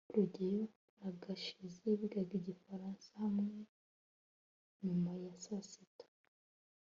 rugeyo 0.15 0.63
na 0.99 1.09
gashinzi 1.21 1.87
bigaga 1.99 2.33
igifaransa 2.39 3.07
hamwe 3.23 3.55
nyuma 4.83 5.11
ya 5.23 5.33
saa 5.43 5.65
sita 5.69 6.05